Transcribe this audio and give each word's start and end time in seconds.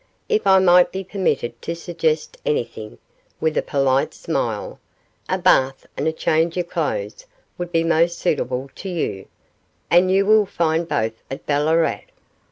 If 0.27 0.47
I 0.47 0.57
might 0.57 0.91
be 0.91 1.03
permitted 1.03 1.61
to 1.61 1.75
suggest 1.75 2.35
anything,' 2.43 2.97
with 3.39 3.55
a 3.55 3.61
polite 3.61 4.15
smile, 4.15 4.79
'a 5.29 5.37
bath 5.37 5.85
and 5.95 6.07
a 6.07 6.11
change 6.11 6.57
of 6.57 6.67
clothes 6.71 7.27
would 7.59 7.71
be 7.71 7.83
most 7.83 8.17
suitable 8.17 8.71
to 8.77 8.89
you, 8.89 9.27
and 9.91 10.09
you 10.11 10.25
will 10.25 10.47
find 10.47 10.87
both 10.89 11.21
at 11.29 11.45
Ballarat. 11.45 12.01